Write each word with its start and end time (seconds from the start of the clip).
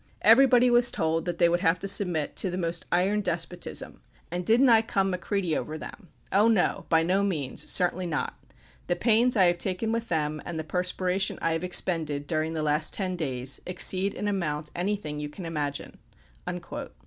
Everybody 0.23 0.71
was 0.71 0.91
told 0.91 1.25
that 1.25 1.37
they 1.37 1.47
would 1.47 1.59
have 1.59 1.77
to 1.77 1.87
submit 1.87 2.35
to 2.37 2.49
the 2.49 2.57
most 2.57 2.87
iron 2.91 3.21
despotism, 3.21 4.01
and 4.31 4.43
didn't 4.43 4.69
I 4.69 4.81
come 4.81 5.11
Macready 5.11 5.55
over 5.55 5.77
them? 5.77 6.07
Oh 6.31 6.47
no, 6.47 6.87
by 6.89 7.03
no 7.03 7.21
means; 7.21 7.69
certainly 7.71 8.07
not. 8.07 8.35
The 8.87 8.95
pains 8.95 9.35
I 9.37 9.43
have 9.43 9.59
taken 9.59 9.91
with 9.91 10.09
them, 10.09 10.41
and 10.43 10.57
the 10.57 10.63
perspiration 10.63 11.37
I 11.39 11.51
have 11.53 11.63
expended, 11.63 12.25
during 12.25 12.53
the 12.55 12.63
last 12.63 12.95
ten 12.95 13.15
days, 13.15 13.61
exceed 13.67 14.15
in 14.15 14.27
amount 14.27 14.71
anything 14.75 15.19
you 15.19 15.29
can 15.29 15.45
imagine." 15.45 15.99